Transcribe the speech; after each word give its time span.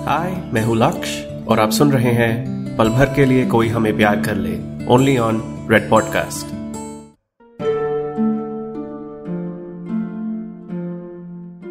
हाय 0.00 0.50
मैं 0.54 0.62
हूँ 0.62 0.76
लक्ष्य 0.76 1.44
और 1.48 1.60
आप 1.60 1.70
सुन 1.70 1.92
रहे 1.92 2.12
हैं 2.12 2.76
पल 2.76 2.88
भर 2.88 3.14
के 3.14 3.24
लिए 3.24 3.46
कोई 3.46 3.68
हमें 3.68 3.96
प्यार 3.96 4.22
कर 4.22 4.34
ले 4.34 4.86
ओनली 4.86 5.18
ऑन 5.18 5.68
रेड 5.70 5.90
पॉडकास्ट 5.90 6.46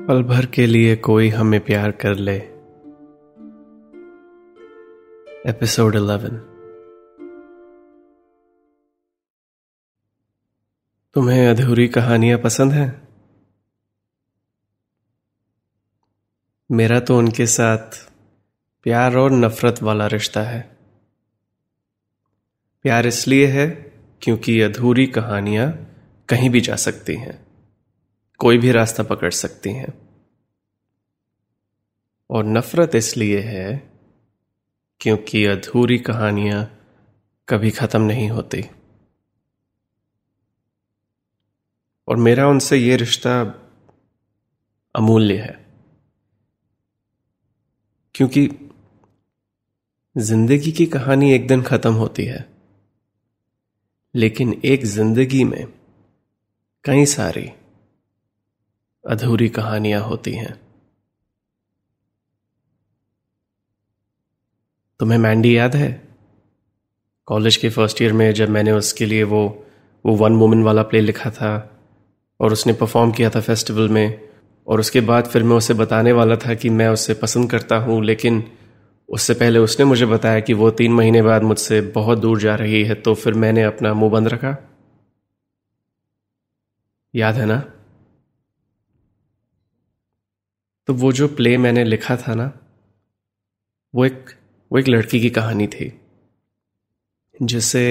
पल 0.08 0.24
भर 0.24 0.46
के 0.46 0.68
लिए 0.68 0.96
कोई 0.96 1.30
हमें 1.30 1.66
प्यार 1.66 1.92
कर 1.92 2.16
ले। 2.16 2.38
एपिसोड 5.50 5.96
11 5.96 6.38
तुम्हें 11.14 11.48
अधूरी 11.48 11.88
कहानियाँ 11.88 12.40
पसंद 12.40 12.72
हैं? 12.72 13.08
मेरा 16.72 17.00
तो 17.00 17.18
उनके 17.18 17.46
साथ 17.46 18.09
प्यार 18.86 19.16
और 19.18 19.32
नफरत 19.32 19.82
वाला 19.84 20.08
रिश्ता 20.08 20.42
है। 20.42 20.62
प्यार 22.86 23.08
इसलिए 23.08 23.48
है 23.48 23.68
क्योंकि 24.22 24.60
अधूरी 24.62 25.06
कहानियाँ 25.08 25.72
कहीं 26.30 26.50
भी 26.50 26.62
जा 26.62 26.76
सकती 26.76 27.16
हैं, 27.16 27.36
कोई 28.40 28.58
भी 28.58 28.72
रास्ता 28.72 29.04
पकड़ 29.04 29.32
सकती 29.32 29.74
हैं। 29.74 29.94
और 32.30 32.46
नफरत 32.46 32.96
इसलिए 32.96 33.40
है 33.42 33.92
क्योंकि 35.02 35.46
अधूरी 35.46 35.98
कहानियाँ 36.00 36.64
कभी 37.48 37.72
खत्म 37.72 38.02
नहीं 38.02 38.30
होती। 38.30 38.64
और 42.08 42.18
मेरा 42.18 42.48
उनसे 42.48 42.78
यह 42.78 42.96
रिश्ता 42.98 43.40
अमूल्य 44.96 45.38
है, 45.38 45.54
क्योंकि 48.16 48.48
ज़िंदगी 50.16 50.72
की 50.72 50.86
कहानी 50.86 51.32
एक 51.34 51.46
दिन 51.48 51.62
खत्म 51.62 51.94
होती 51.94 52.24
है। 52.26 52.46
लेकिन 54.16 54.54
एक 54.66 54.86
ज़िंदगी 54.86 55.44
में 55.44 55.68
कई 56.86 57.06
सारी 57.06 57.46
अधूरी 59.06 59.50
कहानियाँ 59.50 60.02
होती 60.02 60.34
हैं। 60.34 60.54
तुम्हें 65.00 65.18
मैंडी 65.18 65.58
याद 65.58 65.76
है? 65.76 65.92
कॉलेज 67.28 67.58
के 67.58 67.70
फ़र्स्ट 67.70 68.02
ईयर 68.02 68.14
में 68.14 68.32
जब 68.34 68.50
मैंने 68.50 68.72
उसके 68.72 69.06
लिए 69.06 69.24
वो 69.26 69.48
वो 70.06 70.16
वन 70.16 70.36
वुमेन 70.36 70.64
वाला 70.64 70.84
प्ले 70.84 71.02
लिखा 71.02 71.30
था 71.32 71.52
और 72.40 72.54
उसने 72.54 72.74
परफॉर्म 72.74 73.12
किया 73.12 73.30
था 73.30 73.42
फेस्टिवल 73.42 73.90
में, 73.90 74.30
और 74.68 74.80
उसके 74.80 75.02
बाद 75.02 75.28
फिर 75.28 75.44
मैं 75.44 75.58
उसे 75.58 75.74
बताने 75.74 76.12
वाला 76.12 76.36
था 76.38 76.54
कि 76.54 76.70
मैं 76.70 76.88
उसे 76.90 77.14
पसंद 77.16 77.52
करता 77.52 77.78
हूँ, 77.78 78.04
लेकिन 78.04 78.44
उससे 79.10 79.34
पहले 79.34 79.60
उसने 79.60 79.86
मुझे 79.86 80.06
बताया 80.06 80.40
कि 80.40 80.54
वो 80.54 80.70
तीन 80.72 80.94
महीने 80.94 81.22
बाद 81.22 81.44
मुझसे 81.44 81.82
बहुत 81.82 82.20
दूर 82.20 82.40
जा 82.40 82.56
रही 82.56 82.84
है 82.84 82.96
तो 82.96 83.14
फिर 83.16 83.34
मैंने 83.34 83.64
अपना 83.64 83.94
मुँह 83.94 84.12
बंद 84.12 84.28
रखा। 84.28 84.56
याद 87.16 87.36
है 87.36 87.46
ना? 87.46 87.60
तो 90.88 90.94
वो 90.94 91.12
जो 91.12 91.28
प्ले 91.28 91.58
मैंने 91.58 91.84
लिखा 91.84 92.16
था 92.18 92.34
ना, 92.36 92.52
वो 93.96 94.06
एक 94.06 94.30
वो 94.72 94.80
एक 94.80 94.88
लड़की 94.88 95.20
की 95.20 95.30
कहानी 95.30 95.68
थी, 95.68 96.02
जिसे 97.42 97.86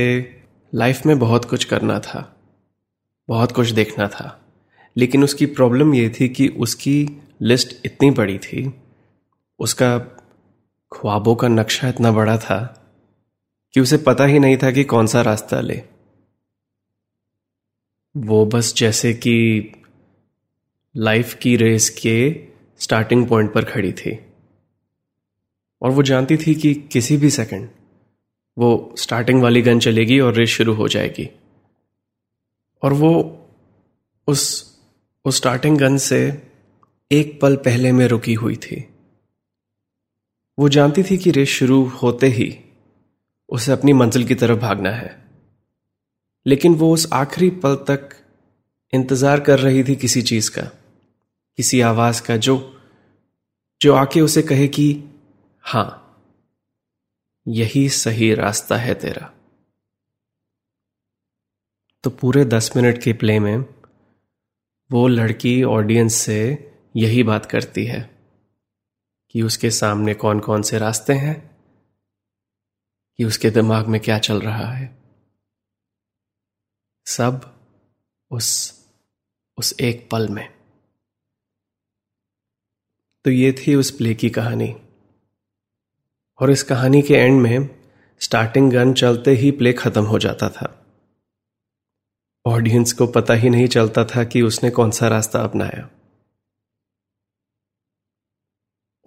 लाइफ 0.74 1.06
में 1.06 1.18
बहुत 1.18 1.44
कुछ 1.44 1.64
करना 1.64 2.00
था, 2.00 2.36
बहुत 3.28 3.52
कुछ 3.52 3.70
देखना 3.70 4.08
था। 4.08 4.44
लेकिन 4.96 5.24
उसकी 5.24 5.46
प्रॉब्लम 5.46 5.94
ये 5.94 6.08
थी 6.20 6.28
कि 6.28 6.48
उसकी 6.48 7.22
लिस्ट 7.42 7.86
इतनी 7.86 8.10
बड़ी 8.10 8.38
थी, 8.38 8.74
उसका 9.58 9.98
ख्वाबों 10.92 11.34
का 11.34 11.48
नक्शा 11.48 11.88
इतना 11.88 12.12
बड़ा 12.12 12.38
था 12.38 12.84
कि 13.74 13.80
उसे 13.80 13.96
पता 13.96 14.24
ही 14.24 14.38
नहीं 14.38 14.56
था 14.56 14.70
कि 14.70 14.84
कौन 14.84 15.06
सा 15.06 15.22
रास्ता 15.22 15.60
ले। 15.60 15.82
वो 18.16 18.46
बस 18.46 18.74
जैसे 18.74 19.14
कि 19.14 19.72
लाइफ 20.96 21.34
की 21.34 21.56
रेस 21.56 21.90
के 21.90 22.46
स्टार्टिंग 22.78 23.28
पॉइंट 23.28 23.52
पर 23.52 23.64
खड़ी 23.64 23.92
थी। 23.92 24.18
और 25.82 25.90
वो 25.90 26.02
जानती 26.02 26.36
थी 26.36 26.54
कि 26.54 26.74
किसी 26.74 27.16
भी 27.16 27.30
सेकंड 27.30 27.70
वो 28.58 28.94
स्टार्टिंग 28.98 29.42
वाली 29.42 29.62
गन 29.62 29.78
चलेगी 29.78 30.20
और 30.20 30.34
रेस 30.34 30.48
शुरू 30.48 30.74
हो 30.74 30.88
जाएगी। 30.88 31.30
और 32.82 32.92
वो 32.92 33.38
उस 34.26 34.68
उस 35.24 35.36
स्टार्टिंग 35.36 35.78
गन 35.78 35.96
से 35.96 36.42
एक 37.12 37.40
पल 37.40 37.56
पहले 37.56 37.92
में 37.92 38.08
रुकी 38.08 38.34
हुई 38.34 38.56
थी। 38.56 38.88
वो 40.58 40.68
जानती 40.68 41.02
थी 41.02 41.18
कि 41.18 41.30
रेस 41.30 41.48
शुरू 41.48 41.84
होते 41.84 42.26
ही 42.26 42.58
उसे 43.48 43.72
अपनी 43.72 43.92
मंजिल 43.92 44.24
की 44.24 44.34
तरफ़ 44.34 44.58
भागना 44.58 44.90
है। 44.90 45.28
लेकिन 46.46 46.74
वो 46.74 46.94
उस 46.94 47.08
आखिरी 47.12 47.50
पल 47.50 47.74
तक 47.74 48.08
इंतज़ार 48.92 49.40
कर 49.40 49.58
रही 49.58 49.84
थी 49.84 49.96
किसी 49.96 50.22
चीज़ 50.22 50.50
का, 50.50 50.62
किसी 51.58 51.80
आवाज़ 51.80 52.22
का 52.22 52.36
जो 52.36 52.74
जो 53.80 53.94
आके 53.94 54.20
उसे 54.20 54.42
कहे 54.42 54.68
कि, 54.68 55.04
हाँ, 55.64 56.04
यही 57.48 57.88
सही 57.88 58.34
रास्ता 58.34 58.76
है 58.76 58.94
तेरा। 58.94 59.32
तो 62.04 62.10
पूरे 62.10 62.44
दस 62.44 62.70
मिनट 62.76 63.02
के 63.02 63.12
प्ले 63.12 63.40
में 63.40 63.64
वो 64.90 65.08
लड़की 65.08 65.62
ऑडियंस 65.62 66.14
से 66.14 66.70
यही 66.96 67.22
बात 67.22 67.46
करती 67.46 67.84
है। 67.84 68.17
कि 69.30 69.42
उसके 69.42 69.70
सामने 69.70 70.14
कौन 70.14 70.40
कौन 70.40 70.62
से 70.62 70.78
रास्ते 70.78 71.12
हैं, 71.12 71.58
कि 73.18 73.24
उसके 73.24 73.50
दिमाग 73.50 73.86
में 73.86 74.00
क्या 74.00 74.18
चल 74.18 74.40
रहा 74.40 74.72
है। 74.72 74.98
सब 77.06 77.60
उस 78.30 78.78
उस 79.56 79.74
एक 79.80 80.08
पल 80.10 80.28
में। 80.28 80.58
तो 83.24 83.30
ये 83.30 83.52
थी 83.52 83.74
उस 83.74 83.90
प्ले 83.90 84.14
की 84.14 84.30
कहानी। 84.30 84.76
और 86.38 86.50
इस 86.50 86.62
कहानी 86.62 87.02
के 87.02 87.14
एंड 87.14 87.40
में 87.40 87.82
स्टार्टिंग 88.20 88.72
गन 88.72 88.94
चलते 88.94 89.30
ही 89.30 89.50
प्ले 89.50 89.72
खत्म 89.72 90.04
हो 90.04 90.18
जाता 90.18 90.48
था। 90.48 90.86
ऑडियंस 92.46 92.92
को 92.92 93.06
पता 93.06 93.34
ही 93.34 93.50
नहीं 93.50 93.68
चलता 93.68 94.04
था 94.04 94.24
कि 94.24 94.42
उसने 94.42 94.70
कौन 94.70 94.90
सा 94.90 95.08
रास्ता 95.08 95.40
अपनाया। 95.40 95.97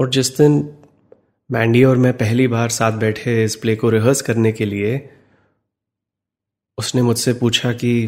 और 0.01 0.09
जिस 0.09 0.37
दिन 0.37 0.83
मैंडी 1.51 1.83
और 1.83 1.97
मैं 1.97 2.13
पहली 2.13 2.47
बार 2.47 2.69
साथ 2.69 2.91
बैठे 2.91 3.43
इस 3.43 3.55
प्ले 3.55 3.75
को 3.75 3.89
रिहर्स 3.89 4.21
करने 4.21 4.51
के 4.51 4.65
लिए, 4.65 5.09
उसने 6.77 7.01
मुझसे 7.01 7.33
पूछा 7.33 7.73
कि, 7.73 8.07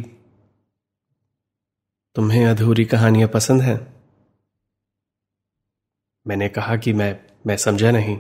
तुम्हें 2.16 2.46
अधूरी 2.46 2.86
कहानियाँ 2.86 3.30
पसंद 3.30 3.62
हैं? 3.62 3.94
मैंने 6.28 6.50
कहा 6.50 6.76
कि, 6.76 6.94
मैं 6.94 7.20
मैं 7.48 7.58
समझा 7.58 7.92
नहीं। 7.92 8.18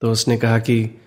तो 0.00 0.12
उसने 0.12 0.36
कहा 0.36 0.58
कि, 0.58 1.00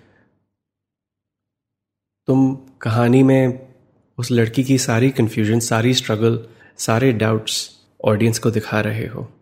तुम 2.26 2.56
कहानी 2.56 3.22
में 3.22 3.74
उस 4.18 4.30
लड़की 4.30 4.64
की 4.64 4.78
सारी 4.78 5.10
कंफ्यूजन 5.10 5.60
सारी 5.60 5.94
स्ट्रगल 5.94 6.48
सारे 6.78 7.12
डाउट्स 7.12 7.84
ऑडियंस 8.04 8.38
को 8.38 8.50
दिखा 8.50 8.80
रहे 8.80 9.06
हो। 9.06 9.32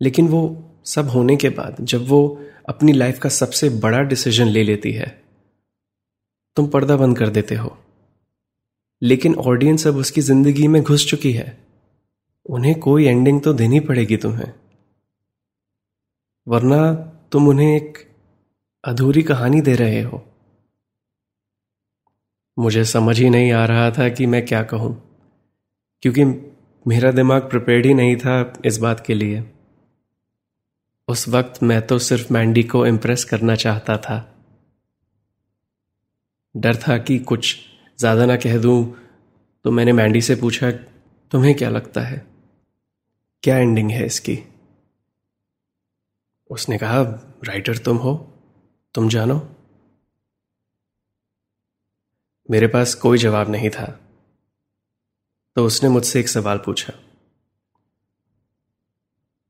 लेकिन 0.00 0.28
वो 0.28 0.42
सब 0.86 1.08
होने 1.08 1.36
के 1.36 1.48
बाद 1.50 1.76
जब 1.82 2.06
वो 2.08 2.20
अपनी 2.68 2.92
लाइफ 2.92 3.18
का 3.18 3.28
सबसे 3.30 3.68
बड़ा 3.78 4.00
डिसीज़न 4.02 4.48
ले 4.48 4.62
लेती 4.62 4.92
है, 4.92 5.06
तुम 6.56 6.66
पर्दा 6.68 6.96
बंद 6.96 7.18
कर 7.18 7.28
देते 7.30 7.54
हो। 7.54 7.76
लेकिन 9.02 9.34
ऑडियंस 9.36 9.86
अब 9.86 9.96
उसकी 9.96 10.20
ज़िंदगी 10.20 10.68
में 10.68 10.82
घुस 10.82 11.06
चुकी 11.06 11.32
है। 11.32 11.56
उन्हें 12.46 12.78
कोई 12.80 13.06
एंडिंग 13.06 13.40
तो 13.42 13.52
देनी 13.52 13.80
पड़ेगी 13.80 14.16
तुम्हें। 14.16 14.52
वरना 16.46 16.92
तुम 17.32 17.48
उन्हें 17.48 17.74
एक 17.76 17.98
अधूरी 18.84 19.22
कहानी 19.22 19.60
दे 19.60 19.74
रहे 19.76 20.02
हो। 20.02 20.22
मुझे 22.56 22.84
समझ 22.84 23.18
ही 23.18 23.30
नहीं 23.30 23.52
आ 23.52 23.64
रहा 23.64 23.90
था 23.90 24.08
कि 24.08 24.26
मैं 24.26 24.44
क्या 24.46 24.62
कहूँ, 24.64 24.92
क्योंकि 26.02 26.24
मेरा 26.86 27.10
दिमाग 27.12 27.48
प्रिपेयर्ड 27.50 27.86
ही 27.86 27.94
नहीं 27.94 28.16
था 28.16 28.52
इस 28.64 28.78
बात 28.78 29.04
के 29.06 29.14
लिए। 29.14 29.42
उस 31.08 31.28
वक्त 31.28 31.62
मैं 31.62 31.80
तो 31.86 31.98
सिर्फ़ 31.98 32.32
मैंडी 32.32 32.62
को 32.62 32.86
इम्प्रेस 32.86 33.24
करना 33.24 33.54
चाहता 33.56 33.96
था। 33.96 34.16
डर 36.54 36.76
था 36.76 36.96
कि 36.98 37.18
कुछ 37.18 37.56
ज़्यादा 37.98 38.26
ना 38.26 38.36
कह 38.36 38.58
दूँ 38.58 38.78
तो 39.64 39.70
मैंने 39.70 39.92
मैंडी 39.92 40.20
से 40.20 40.34
पूछा, 40.36 40.70
तुम्हें 41.32 41.54
क्या 41.54 41.68
लगता 41.70 42.00
है? 42.00 42.16
क्या 43.42 43.56
एंडिंग 43.58 43.90
है 43.90 44.06
इसकी? 44.06 44.38
उसने 46.50 46.78
कहा 46.78 47.00
राइटर 47.44 47.78
तुम 47.78 47.96
हो, 47.96 48.14
तुम 48.94 49.08
जानो। 49.08 49.36
मेरे 52.48 52.66
पास 52.66 52.94
कोई 52.94 53.18
जवाब 53.18 53.50
नहीं 53.50 53.70
था। 53.70 53.86
तो 55.56 55.64
उसने 55.66 55.88
मुझसे 55.88 56.20
एक 56.20 56.28
सवाल 56.28 56.58
पूछा 56.58 56.92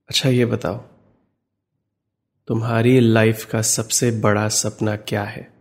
अच्छा 0.08 0.28
ये 0.28 0.44
बताओ 0.46 0.82
तुम्हारी 2.48 3.00
लाइफ 3.00 3.44
का 3.44 3.62
सबसे 3.62 4.10
बड़ा 4.20 4.48
सपना 4.48 4.96
क्या 4.96 5.24
है? 5.24 5.54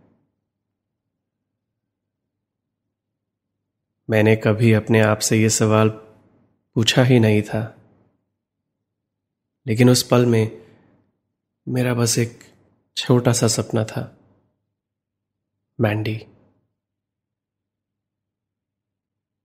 मैंने 4.10 4.36
कभी 4.36 4.72
अपने 4.72 5.00
आप 5.00 5.18
से 5.18 5.36
यह 5.36 5.48
सवाल 5.48 5.88
पूछा 6.76 7.04
ही 7.04 7.18
नहीं 7.20 7.42
था। 7.42 7.62
लेकिन 9.66 9.90
उस 9.90 10.02
पल 10.02 10.26
में 10.26 10.66
मेरा 11.68 11.94
बस 11.94 12.18
एक 12.18 12.38
छोटा 12.96 13.32
सा 13.32 13.48
सपना 13.48 13.84
था, 13.84 14.18
मैंडी। 15.80 16.16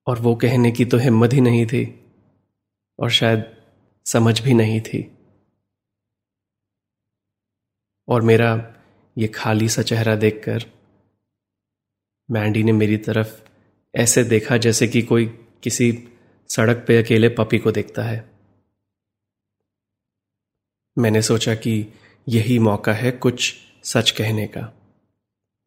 और 0.07 0.19
वो 0.19 0.35
कहने 0.35 0.71
की 0.71 0.85
तो 0.85 0.97
हिम्मत 0.97 1.33
ही 1.33 1.41
नहीं 1.41 1.65
थी, 1.65 1.85
और 2.99 3.09
शायद 3.09 3.57
समझ 4.05 4.39
भी 4.41 4.53
नहीं 4.53 4.81
थी। 4.81 5.18
और 8.09 8.21
मेरा 8.21 8.75
ये 9.17 9.27
खाली 9.27 9.69
सा 9.69 9.81
चेहरा 9.81 10.15
देखकर 10.15 10.65
मैंडी 12.31 12.63
ने 12.63 12.71
मेरी 12.71 12.97
तरफ़ 12.97 13.49
ऐसे 13.95 14.23
देखा 14.23 14.57
जैसे 14.57 14.87
कि 14.87 15.01
कोई 15.01 15.25
किसी 15.63 16.07
सड़क 16.49 16.85
पे 16.87 17.03
अकेले 17.03 17.29
पपी 17.29 17.57
को 17.57 17.71
देखता 17.71 18.03
है। 18.03 18.29
मैंने 20.97 21.21
सोचा 21.21 21.55
कि 21.55 21.93
यही 22.29 22.59
मौका 22.59 22.93
है 22.93 23.11
कुछ 23.11 23.55
सच 23.83 24.11
कहने 24.11 24.47
का। 24.47 24.73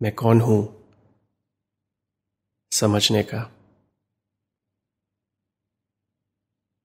मैं 0.02 0.14
कौन 0.14 0.40
हूँ? 0.40 0.82
समझने 2.72 3.22
का। 3.22 3.52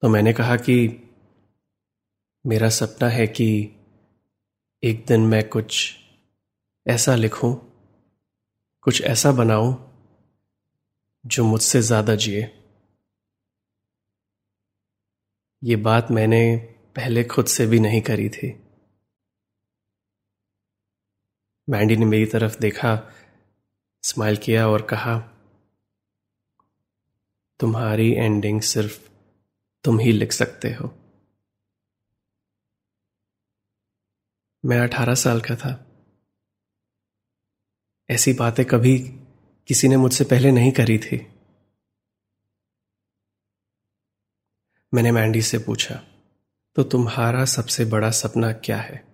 तो 0.01 0.09
मैंने 0.09 0.33
कहा 0.33 0.55
कि 0.55 1.03
मेरा 2.45 2.69
सपना 2.69 3.09
है 3.09 3.27
कि 3.27 3.76
एक 4.83 5.05
दिन 5.05 5.21
मैं 5.21 5.49
कुछ 5.49 5.95
ऐसा 6.87 7.15
लिखूं, 7.15 7.55
कुछ 8.81 9.01
ऐसा 9.01 9.31
बनाऊँ, 9.31 9.93
जो 11.25 11.43
मुझसे 11.43 11.81
ज़्यादा 11.81 12.15
जिए। 12.15 12.41
ये 15.63 15.75
बात 15.75 16.11
मैंने 16.11 16.55
पहले 16.95 17.23
खुद 17.23 17.45
से 17.45 17.67
भी 17.67 17.79
नहीं 17.79 18.01
करी 18.01 18.29
थी। 18.29 18.63
मैंडी 21.69 21.95
ने 21.95 22.05
मेरी 22.05 22.25
तरफ़ 22.25 22.59
देखा, 22.59 23.13
स्माइल 24.03 24.37
किया 24.37 24.67
और 24.67 24.81
कहा, 24.81 25.17
तुम्हारी 27.59 28.11
एंडिंग 28.11 28.61
सिर्फ़ 28.61 28.99
तुम 29.83 29.99
ही 29.99 30.11
लिख 30.11 30.31
सकते 30.31 30.73
हो। 30.73 31.06
मैं 34.67 34.79
अठारह 34.79 35.15
साल 35.15 35.41
का 35.41 35.55
था। 35.55 35.83
ऐसी 38.09 38.33
बातें 38.33 38.65
कभी 38.65 38.99
किसी 39.67 39.87
ने 39.87 39.97
मुझसे 39.97 40.23
पहले 40.23 40.51
नहीं 40.51 40.71
करी 40.71 40.97
थी। 40.99 41.17
मैंने 44.93 45.11
मैंडी 45.11 45.41
से 45.41 45.57
पूछा 45.57 45.95
तो 46.75 46.83
तुम्हारा 46.83 47.45
सबसे 47.45 47.85
बड़ा 47.85 48.11
सपना 48.11 48.53
क्या 48.53 48.77
है? 48.77 49.07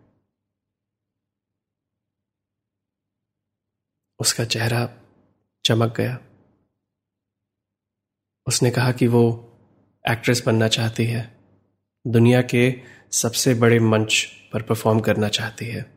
उसका 4.20 4.46
चेहरा 4.46 5.02
चमक 5.66 5.98
गया। 5.98 6.18
उसने 8.48 8.72
कहा 8.72 8.92
कि 8.92 9.08
वो 9.08 9.24
एक्ट्रेस 10.10 10.44
बनना 10.46 10.68
चाहती 10.68 11.06
है। 11.06 11.38
दुनिया 12.08 12.42
के 12.42 12.84
सबसे 13.14 13.54
बड़े 13.54 13.80
मंच 13.80 14.26
पर 14.54 14.62
परफॉर्म 14.62 15.00
करना 15.00 15.30
चाहती 15.30 15.66
है। 15.66 15.94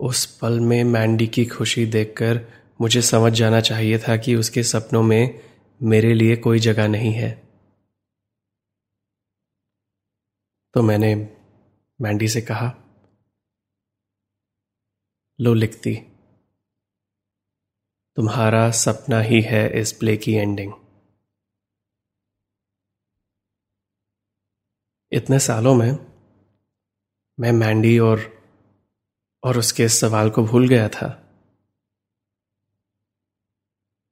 उस 0.00 0.38
पल 0.38 0.60
में 0.60 0.84
मैंडी 0.84 1.26
की 1.26 1.46
खुशी 1.46 1.86
देखकर 1.86 2.52
मुझे 2.80 3.02
समझ 3.02 3.32
जाना 3.32 3.60
चाहिए 3.60 3.98
था 3.98 4.16
कि 4.16 4.34
उसके 4.34 4.62
सपनों 4.62 5.02
में 5.02 5.40
मेरे 5.82 6.14
लिए 6.14 6.36
कोई 6.36 6.58
जगह 6.58 6.88
नहीं 6.88 7.12
है। 7.12 7.48
तो 10.74 10.82
मैंने 10.82 11.14
मैंडी 12.00 12.28
से 12.28 12.40
कहा, 12.40 12.74
लो 15.40 15.54
लिखती, 15.54 15.96
तुम्हारा 18.16 18.70
सपना 18.70 19.20
ही 19.20 19.40
है 19.40 19.80
इस 19.80 19.92
प्ले 19.92 20.16
की 20.16 20.32
एंडिंग 20.32 20.72
इतने 25.12 25.38
सालों 25.38 25.74
में 25.74 25.90
मैं 27.38 27.52
मैंडी 27.52 27.98
और 27.98 28.20
और 29.42 29.58
उसके 29.58 29.84
इस 29.84 30.00
सवाल 30.00 30.30
को 30.30 30.42
भूल 30.42 30.68
गया 30.68 30.88
था। 30.88 31.08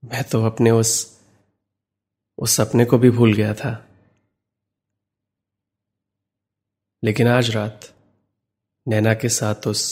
मैं 0.04 0.22
तो 0.24 0.42
अपने 0.44 0.70
उस 0.70 1.22
उस 2.38 2.56
सपने 2.56 2.84
को 2.84 2.98
भी 2.98 3.10
भूल 3.10 3.32
गया 3.32 3.54
था। 3.54 3.72
लेकिन 7.02 7.28
आज 7.28 7.50
रात 7.50 7.94
नैना 8.86 9.14
के 9.14 9.28
साथ 9.28 9.66
उस 9.66 9.86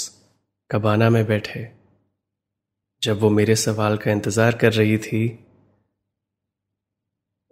कबाना 0.71 1.11
में 1.11 1.25
बैठे, 1.27 1.73
जब 3.03 3.21
वो 3.21 3.31
मेरे 3.31 3.57
सवाल 3.57 3.97
का 3.97 4.11
इंतज़ार 4.11 4.57
कर 4.57 4.73
रही 4.73 4.99
थी, 4.99 5.27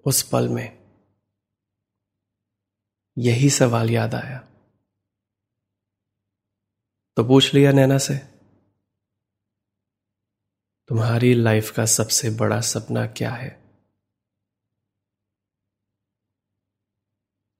उस 0.06 0.22
पल 0.22 0.48
में 0.48 0.83
यही 3.16 3.50
सवाल 3.50 3.90
याद 3.90 4.14
आया। 4.14 4.38
तो 7.16 7.24
पूछ 7.24 7.54
लिया 7.54 7.72
नैना 7.72 7.98
से, 7.98 8.16
तुम्हारी 10.88 11.34
लाइफ 11.34 11.70
का 11.70 11.84
सबसे 11.86 12.30
बड़ा 12.30 12.60
सपना 12.60 13.06
क्या 13.06 13.30
है? 13.30 13.64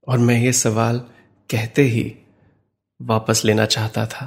और 0.08 0.18
मैं 0.18 0.38
ये 0.40 0.52
सवाल 0.52 0.98
कहते 1.50 1.82
ही 1.82 2.04
वापस 3.02 3.44
लेना 3.44 3.66
चाहता 3.66 4.06
था, 4.06 4.26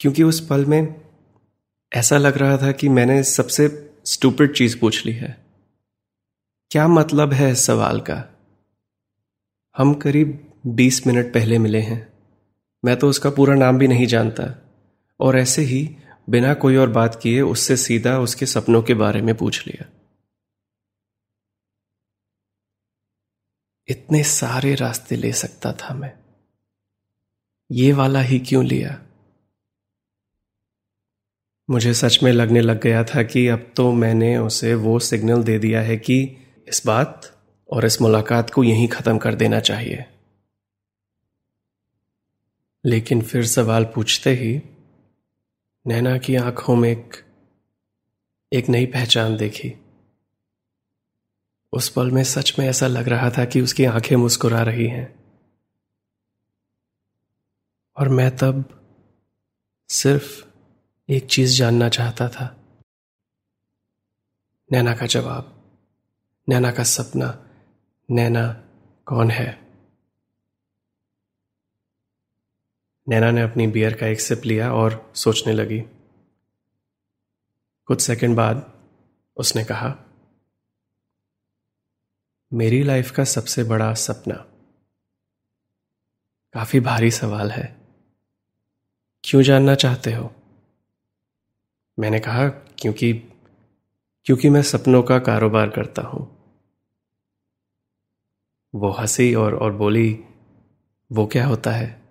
क्योंकि 0.00 0.22
उस 0.22 0.46
पल 0.46 0.64
में 0.64 1.10
ऐसा 1.92 2.18
लग 2.18 2.38
रहा 2.38 2.56
था 2.56 2.72
कि 2.72 2.88
मैंने 2.88 3.22
सबसे 3.24 3.68
स्टूपिड 4.06 4.54
चीज़ 4.54 4.80
पूछ 4.80 5.06
ली 5.06 5.12
है। 5.12 5.46
क्या 6.70 6.88
मतलब 6.88 7.32
है 7.32 7.50
इस 7.50 7.66
सवाल 7.66 8.00
का? 8.00 8.29
हम 9.80 9.94
करीब 9.94 10.52
बीस 10.66 11.06
मिनट 11.06 11.34
पहले 11.34 11.58
मिले 11.58 11.80
हैं। 11.80 12.12
मैं 12.84 12.96
तो 12.96 13.08
उसका 13.08 13.30
पूरा 13.30 13.54
नाम 13.54 13.78
भी 13.78 13.88
नहीं 13.88 14.06
जानता। 14.06 14.72
और 15.20 15.38
ऐसे 15.38 15.62
ही 15.62 15.96
बिना 16.30 16.54
कोई 16.54 16.76
और 16.76 16.90
बात 16.90 17.20
किए 17.22 17.40
उससे 17.40 17.76
सीधा 17.76 18.18
उसके 18.18 18.46
सपनों 18.46 18.82
के 18.82 18.94
बारे 18.94 19.22
में 19.22 19.34
पूछ 19.34 19.66
लिया। 19.66 19.88
इतने 23.88 24.24
सारे 24.24 24.74
रास्ते 24.74 25.16
ले 25.16 25.32
सकता 25.32 25.72
था 25.72 25.94
मैं। 25.94 26.12
ये 27.72 27.92
वाला 27.92 28.20
ही 28.20 28.38
क्यों 28.38 28.64
लिया? 28.64 29.02
मुझे 31.70 31.94
सच 31.94 32.22
में 32.22 32.32
लगने 32.32 32.60
लग 32.60 32.80
गया 32.82 33.04
था 33.04 33.22
कि 33.22 33.48
अब 33.48 33.72
तो 33.76 33.92
मैंने 33.92 34.38
उसे 34.38 34.74
वो 34.74 34.98
सिग्नल 34.98 35.42
दे 35.42 35.58
दिया 35.58 35.82
है 35.82 35.96
कि 35.96 36.36
इस 36.68 36.82
बात 36.86 37.39
और 37.70 37.84
इस 37.84 38.00
मुलाकात 38.00 38.50
को 38.50 38.64
यहीं 38.64 38.88
खत्म 38.88 39.18
कर 39.18 39.34
देना 39.34 39.60
चाहिए। 39.60 40.04
लेकिन 42.84 43.22
फिर 43.22 43.46
सवाल 43.46 43.84
पूछते 43.84 44.30
ही, 44.30 44.62
नैना 45.86 46.18
की 46.18 46.36
आँखों 46.36 46.76
में 46.76 46.90
एक 46.90 47.24
एक 48.52 48.68
नई 48.68 48.86
पहचान 48.86 49.36
देखी। 49.36 49.74
उस 51.72 51.88
पल 51.88 52.10
में 52.10 52.24
सच 52.24 52.58
में 52.58 52.68
ऐसा 52.68 52.86
लग 52.86 53.08
रहा 53.08 53.30
था 53.30 53.44
कि 53.44 53.60
उसकी 53.60 53.84
आँखें 53.84 54.16
मुस्कुरा 54.16 54.62
रही 54.62 54.86
हैं। 54.86 55.20
और 57.96 58.08
मैं 58.08 58.36
तब 58.36 58.86
सिर्फ़ 59.88 60.44
एक 61.08 61.26
चीज़ 61.26 61.58
जानना 61.58 61.88
चाहता 61.88 62.28
था। 62.28 62.56
नैना 64.72 64.94
का 64.96 65.06
जवाब, 65.06 65.72
नैना 66.48 66.72
का 66.72 66.82
सपना। 66.82 67.46
नैना 68.10 68.64
कौन 69.06 69.30
है? 69.30 69.60
नैना 73.08 73.30
ने 73.30 73.42
अपनी 73.42 73.66
बियर 73.66 73.94
का 73.94 74.06
एक 74.06 74.20
सिप 74.20 74.42
लिया 74.44 74.72
और 74.72 75.12
सोचने 75.14 75.52
लगी। 75.52 75.80
कुछ 77.86 78.00
सेकंड 78.00 78.36
बाद 78.36 78.72
उसने 79.36 79.64
कहा, 79.64 79.96
मेरी 82.52 82.82
लाइफ 82.82 83.10
का 83.10 83.24
सबसे 83.24 83.64
बड़ा 83.64 83.94
सपना 83.94 84.34
काफ़ी 86.52 86.80
भारी 86.80 87.10
सवाल 87.10 87.50
है। 87.50 87.80
क्यों 89.24 89.42
जानना 89.42 89.74
चाहते 89.74 90.12
हो? 90.12 90.34
मैंने 91.98 92.20
कहा, 92.20 92.48
क्योंकि 92.48 93.12
क्योंकि 94.24 94.50
मैं 94.50 94.62
सपनों 94.62 95.02
का 95.02 95.18
कारोबार 95.18 95.70
करता 95.70 96.02
हूँ। 96.02 96.39
वो 98.74 98.90
हँसी 98.90 99.34
और 99.34 99.54
और 99.54 99.72
बोली, 99.72 100.24
वो 101.12 101.26
क्या 101.26 101.46
होता 101.46 101.70
है? 101.70 102.02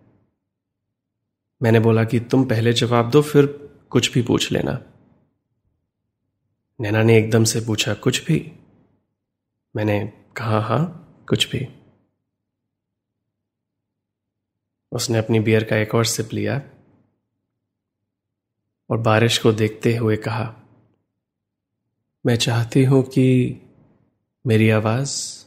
मैंने 1.62 1.80
बोला 1.80 2.04
कि, 2.04 2.20
तुम 2.20 2.46
पहले 2.46 2.74
जवाब 2.74 3.10
दो, 3.10 3.22
फिर 3.22 3.46
कुछ 3.90 4.14
भी 4.14 4.22
पूछ 4.22 4.52
लेना। 4.52 4.82
नैना 6.82 7.04
ने 7.04 7.18
एकदम 7.18 7.44
से 7.44 7.62
पूछा, 7.62 7.94
कुछ 7.94 8.26
भी? 8.26 8.52
मैंने 9.76 10.14
कहा 10.38 10.60
हाँ 10.60 11.16
कुछ 11.30 11.52
भी। 11.52 11.68
उसने 14.92 15.18
अपनी 15.18 15.40
बियर 15.40 15.64
का 15.64 15.78
एक 15.78 15.96
और 15.96 16.06
सिप 16.06 16.30
लिया 16.34 16.62
और 18.90 18.98
बारिश 18.98 19.38
को 19.38 19.52
देखते 19.52 19.96
हुए 19.96 20.18
कहा, 20.18 20.56
मैं 22.26 22.36
चाहती 22.36 22.84
हूँ 22.84 23.04
कि 23.04 23.56
मेरी 24.48 24.70
आवाज़ 24.70 25.39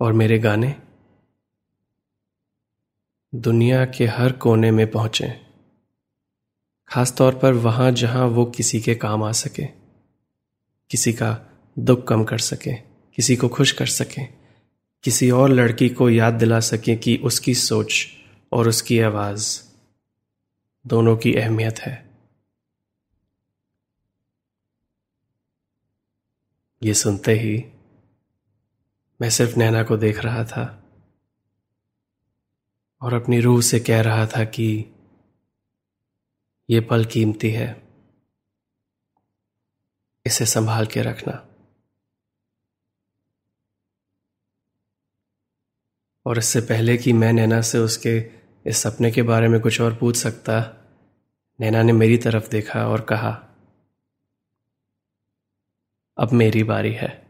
और 0.00 0.12
मेरे 0.12 0.38
गाने 0.38 0.74
दुनिया 3.32 3.84
के 3.86 4.06
हर 4.06 4.32
कोने 4.32 4.70
में 4.70 4.90
पहुँचे, 4.90 5.28
खासतौर 6.88 7.34
पर 7.34 7.52
वहाँ 7.52 7.90
जहाँ 7.92 8.26
वो 8.26 8.44
किसी 8.46 8.80
के 8.80 8.94
काम 8.94 9.22
आ 9.22 9.30
सके, 9.32 9.64
किसी 10.90 11.12
का 11.12 11.38
दुख 11.76 12.06
कम 12.08 12.24
कर 12.24 12.38
सके, 12.38 12.72
किसी 13.18 13.36
को 13.36 13.48
खुश 13.48 13.72
कर 13.72 13.86
सके, 13.86 14.24
किसी 15.04 15.30
और 15.30 15.50
लड़की 15.50 15.88
को 15.88 16.10
याद 16.10 16.34
दिला 16.34 16.60
सके 16.60 16.96
कि 16.96 17.16
उसकी 17.24 17.54
सोच 17.54 18.06
और 18.52 18.68
उसकी 18.68 19.00
आवाज़ 19.00 19.48
दोनों 20.84 21.16
की 21.16 21.34
अहमियत 21.34 21.78
है। 21.78 22.10
ये 26.82 26.94
सुनते 26.94 27.32
ही 27.32 27.56
मैं 29.22 29.30
सिर्फ़ 29.30 29.58
नैना 29.58 29.82
को 29.82 29.96
देख 29.96 30.18
रहा 30.18 30.44
था 30.44 30.84
और 33.00 33.14
अपनी 33.14 33.40
रूह 33.40 33.62
से 33.62 33.80
कह 33.80 34.00
रहा 34.00 34.26
था 34.26 34.44
कि 34.44 34.86
ये 36.70 36.80
पल 36.80 37.04
कीमती 37.04 37.50
है। 37.50 37.88
इसे 40.26 40.46
संभाल 40.46 40.86
के 40.86 41.02
रखना। 41.02 41.48
और 46.26 46.38
इससे 46.38 46.60
पहले 46.60 46.96
कि 46.96 47.12
मैं 47.12 47.32
नैना 47.32 47.60
से 47.60 47.78
उसके 47.78 48.30
इस 48.66 48.76
सपने 48.76 49.10
के 49.10 49.22
बारे 49.22 49.48
में 49.48 49.60
कुछ 49.60 49.80
और 49.80 49.94
पूछ 49.94 50.16
सकता, 50.16 50.84
नैना 51.60 51.82
ने 51.82 51.92
मेरी 51.92 52.18
तरफ़ 52.18 52.48
देखा 52.48 52.88
और 52.88 53.00
कहा, 53.00 53.30
अब 56.18 56.32
मेरी 56.32 56.64
बारी 56.64 56.92
है। 56.92 57.29